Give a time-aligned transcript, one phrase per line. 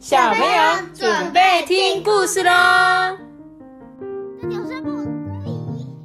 [0.00, 2.50] 小朋友准备听故事喽！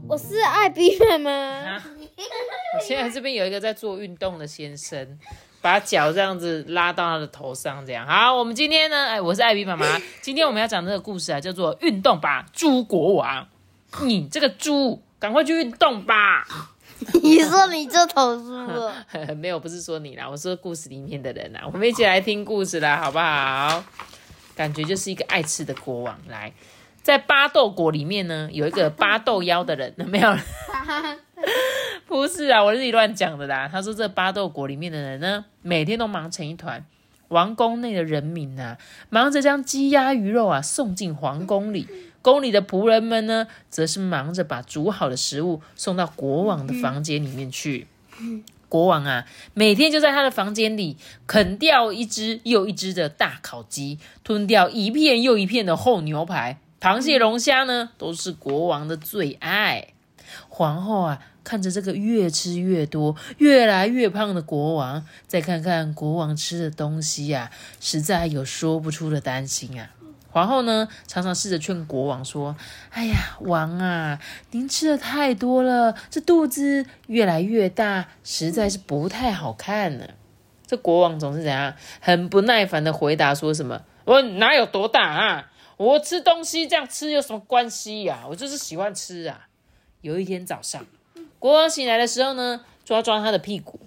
[0.05, 1.78] 我是艾比妈妈。
[1.78, 5.18] 我现在这边有一个在做运动的先生，
[5.62, 8.36] 把脚这样子拉到他的头上，这样好。
[8.36, 9.86] 我们今天呢，哎，我是艾比妈妈。
[10.21, 13.48] 今天我们要讲这个故事啊，叫做《运动吧，猪国王》。
[14.05, 16.46] 你这个猪，赶快去运动吧！
[17.22, 18.94] 你说你就投诉了？
[19.38, 21.62] 没有，不是说你啦，我说故事里面的人啦。
[21.72, 23.84] 我们一起来听故事啦，好不好？
[24.55, 26.18] 感觉就是一个爱吃的国王。
[26.30, 26.52] 来，
[27.04, 30.38] 在巴豆国里面呢，有一个巴豆妖的人， 没有？
[32.08, 33.68] 不是啊，我自己乱讲的啦。
[33.72, 36.84] 他说这巴豆国里面的人呢，每天都忙成一团。
[37.29, 38.77] 王宫内的人民呐，
[39.09, 41.88] 忙着将鸡鸭鱼肉啊送进皇宫里。
[42.21, 47.88] 宫里的仆人们呢，则是忙着把煮好的食物送到国王的房间里面去。
[48.67, 59.89] 国王啊，每天就在他的房间里啃掉一只又一只的大烤鸡，吞掉一片又一片的厚牛排，螃蟹、龙虾呢，都是国王的最爱。
[60.49, 69.91] 皇后啊，看着这个越吃越多、越来越胖的国王，再看看国王吃的东西呀，实在有说不出的担心啊。
[70.31, 72.57] 皇后呢，常常试着劝国王说
[72.91, 74.19] ：“哎呀，王啊，
[74.51, 80.09] 您吃的太多了，这肚子越来越大，实在是不太好看呢。”
[80.68, 83.84] 这国王总是怎样，很不耐烦的回答说：“什么？
[84.03, 85.51] 我哪有多大啊？
[85.78, 88.25] 我吃东西这样吃有什么关系呀？
[88.28, 89.47] 我就是喜欢吃啊。”
[90.01, 90.85] 有一天早上，
[91.40, 93.80] 国王醒来的时候呢，抓抓他的屁股，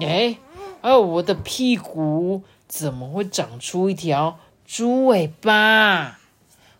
[0.00, 0.36] 哎，
[0.80, 4.38] 哦，我的屁股怎么会长出一条？
[4.64, 6.18] 猪尾巴，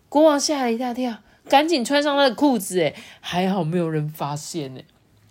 [0.09, 2.81] 国王吓了一大跳，赶紧穿上他的裤子。
[2.81, 4.81] 哎，还好没有人发现呢。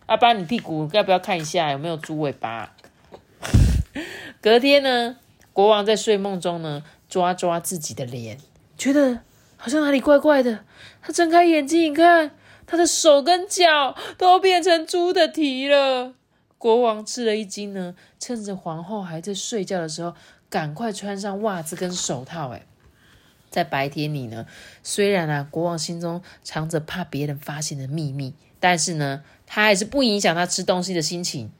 [0.06, 2.72] 阿爸，你屁股要不要看一下有没有猪尾巴？
[4.40, 5.16] 隔天呢，
[5.52, 8.38] 国王在睡梦中呢，抓抓自己的脸，
[8.78, 9.20] 觉得
[9.56, 10.60] 好像哪里怪怪的。
[11.02, 12.30] 他睁开眼睛一看，
[12.66, 16.14] 他的手跟脚都变成猪的蹄了。
[16.58, 20.14] 国王吃了一惊呢，趁着皇后还在睡觉的时候。
[20.50, 22.50] 赶快穿上袜子跟手套！
[22.50, 22.64] 哎，
[23.50, 24.46] 在白天里呢，
[24.84, 31.50] 虽然啊，国王心中藏着怕别人发现的秘密，但是呢，他还是不影响他吃东西的心情。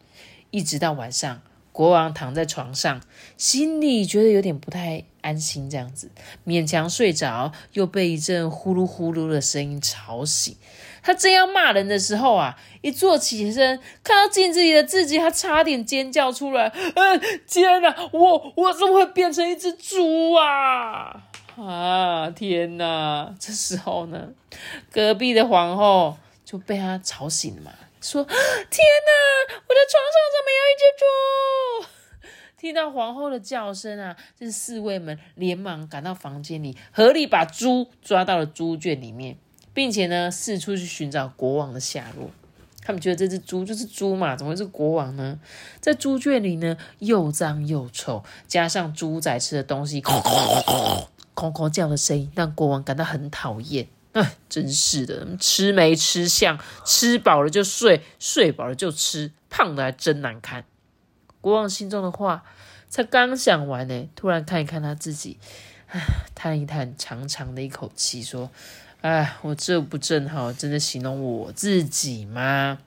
[0.53, 1.43] 一直到晚上，
[1.75, 3.01] 国王躺在床上，
[3.37, 6.09] 心里觉得有点不太安心，这样子
[6.47, 10.57] 勉强睡着，又被一阵呼噜呼噜的声音吵醒。
[11.03, 16.69] 他正要骂人的时候啊，一坐起身，看到镜子里的自己，他差点尖叫出来。
[16.69, 17.19] 呃，
[17.49, 21.25] 天哪，我我怎么会变成一只猪啊？
[21.57, 23.35] 啊，天哪！
[23.41, 24.29] 这时候呢，
[24.93, 27.73] 隔壁的皇后就被他吵醒了嘛，
[28.05, 31.05] 说：“天哪，我的床上怎么有一只猪？”
[32.61, 39.39] 听到皇后的叫声啊，这侍卫们连忙赶到房间里，合力把猪抓到了猪圈里面。
[39.73, 42.31] 并且呢，四处去寻找国王的下落。
[42.81, 45.41] 他们觉得这只猪就是猪嘛，怎么会是国王呢？
[45.81, 50.23] 在猪圈里呢，又脏又臭，加上猪仔吃的东西，哐
[51.35, 53.89] 哐哐叫的声音，让国王感到很讨厌。
[54.15, 60.65] 哎，真是的，吃没吃相，吃饱了就睡，睡饱了就吃，胖的还真难看。
[61.41, 62.43] 国王心中的话
[62.89, 65.39] 才刚想完呢，突然看一看他自己，
[65.89, 66.01] 唉，
[66.35, 68.51] 叹一叹长长的一口气，说。
[69.01, 72.79] 哎，我这不正好真的形容我自己吗？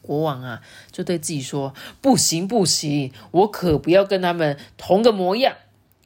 [0.00, 5.54] 国王啊，就对自己说：“不行不行，我可不要跟他们同个模样。”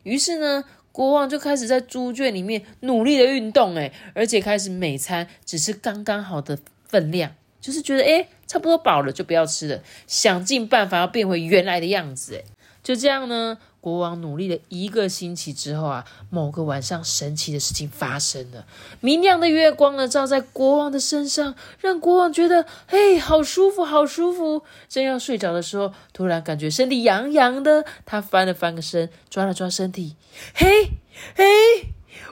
[0.03, 12.45] 于是呢，国王就开始在猪圈里面努力的运动，哎，而且开始每餐只吃刚刚好的分量，就是觉得哎，差不多饱了就不要吃了，想尽办法要变回原来的样子，哎，
[12.83, 13.59] 就这样呢。
[13.81, 18.67] 国王努力了一个星期之后啊，某个晚上，神奇的事情发生了。
[19.01, 24.65] 明亮的月光呢，照在国王的身上，让国王觉得，嘿，好舒服，好舒服。
[24.87, 27.87] 正要睡着的时候，突然感觉身体痒痒的。
[28.05, 30.17] 他翻了翻个身，抓了抓身体，
[30.55, 30.91] 嘿，
[31.35, 31.45] 嘿，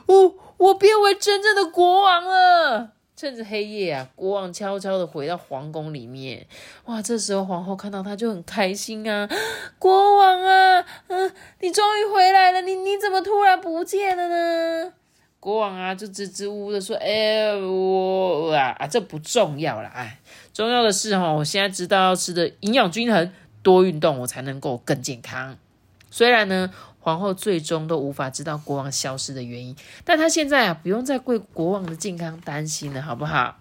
[0.04, 2.97] 我我变为真正的国王了。
[3.18, 6.46] 趁着黑夜啊，国王悄悄的回到皇宫里面。
[6.84, 9.28] 哇，这时候皇后看到他就很开心啊！
[9.76, 12.62] 国王啊，嗯，你终于回来了！
[12.62, 14.92] 你你怎么突然不见了呢？
[15.40, 20.20] 国王啊，就支支吾吾的说：“哎，我啊啊，这不重要了，哎，
[20.54, 23.32] 重要的是哈，我现在知道要吃的营养均衡，
[23.64, 25.58] 多运动，我才能够更健康。
[26.10, 26.70] 虽然呢。”
[27.00, 29.74] 皇后最终都无法知道国王消失的原因，
[30.04, 33.56] 但她现在啊，不用再为国王的健康担心了，好不好？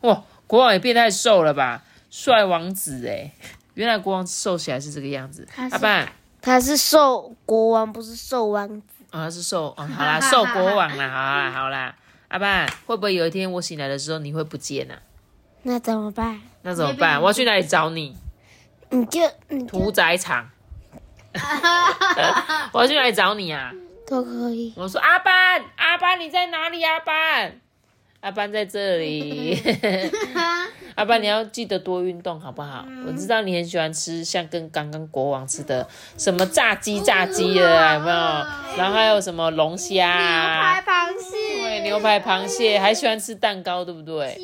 [0.00, 3.32] 哇，国王也变太瘦了吧，帅王子哎！
[3.74, 5.46] 原来国王瘦起来是这个样子。
[5.56, 6.10] 阿爸，
[6.40, 11.94] 他是瘦国王，不是瘦王子啊，是瘦，哦， 好啦，瘦国王啦，好啦，好啦，
[12.28, 14.96] 阿爸，会不会有一天我醒来的时候你会不见啊？
[15.64, 16.40] 那怎么办？
[16.62, 17.20] 那怎么办？
[17.20, 18.16] 我要去哪里找你？
[18.88, 20.48] 你就你就屠宰场。
[22.72, 23.72] 我要去哪里找你啊？
[24.08, 24.72] 都可以。
[24.76, 26.82] 我说阿班，阿班你在哪里？
[26.84, 27.60] 阿班，
[28.20, 29.60] 阿班在这里。
[30.96, 32.86] 阿班你要记得多运动好不好？
[33.06, 35.86] 我知道你很喜欢吃像跟刚刚国王吃的
[36.16, 38.16] 什么炸鸡、炸鸡的啊，有没有？
[38.78, 40.80] 然后还有什么龙虾啊？
[40.80, 44.40] 螃对，牛排、螃蟹，还喜欢吃蛋糕，对不对？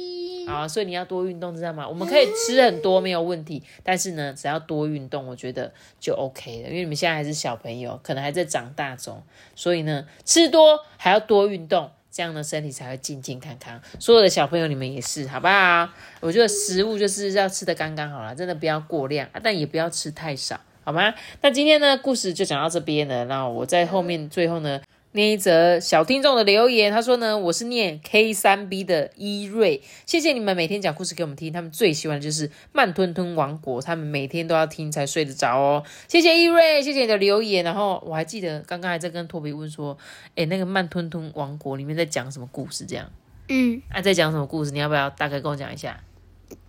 [0.46, 1.88] 啊，所以你要多运动，知道吗？
[1.88, 6.68] 我们可以吃很多没有问题，但是呢，只要多运动，我觉得就 OK 了。
[6.68, 9.22] 因为你们现在还是小朋友，可能还在长大中，
[9.54, 13.80] 所以呢，吃多还要多运动，这样呢，身体才会健健康康。
[13.98, 15.88] 所有的小朋友，你们也是，好不好？
[16.20, 21.14] 我觉得食物就是要吃的刚刚好啦，真的不要过量，但也不要吃太少，好吗？
[21.40, 23.24] 那今天呢，故事就讲到这边了。
[23.26, 24.80] 那我在后面最后呢。
[25.14, 35.84] 念一则小听众的留言，他说呢，我是念 K 三 B 的伊瑞，谢谢你们每天讲故事给我们听，他们最喜欢的就是慢吞吞王国，他们每天都要听才睡得着哦。
[36.08, 37.62] 谢谢伊瑞，谢谢你的留言。
[37.62, 39.98] 然后我还记得刚刚还在跟托比问说，
[40.34, 42.86] 诶，那个慢吞吞王国里面在讲什么故事？
[42.86, 43.10] 这样，
[43.48, 44.70] 嗯，啊，在讲什么故事？
[44.70, 46.00] 你要不要大概跟我讲一下？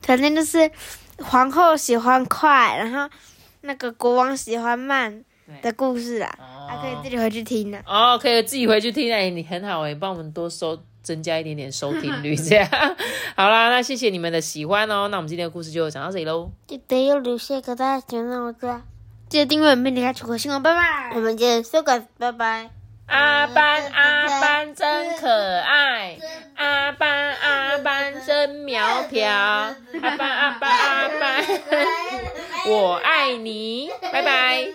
[0.02, 0.70] 反正就是
[1.20, 3.10] 皇后喜欢快，然后
[3.62, 5.24] 那个国王喜欢慢
[5.62, 6.38] 的故事啦，
[6.68, 7.80] 还可以自己回去听呢。
[7.86, 12.68] 哦，可以自己回去听，哎，你很好哎，帮我们多收增加一点点收听率，这样
[13.36, 13.70] 好啦。
[13.70, 16.50] 那谢谢你们的喜欢哦，那我们今天的故事就讲到这里喽。
[16.68, 18.82] 记得要留下个大家喜欢我的，
[19.30, 21.12] 记得订阅并点开出口信哦，拜拜。
[21.16, 22.70] 我们见，收个拜拜。
[23.06, 25.28] 阿班阿班真可
[25.60, 26.18] 爱，
[26.56, 29.76] 阿班阿班真苗条，阿
[30.18, 31.44] 班阿班阿班，
[32.72, 34.66] 我爱你，拜拜。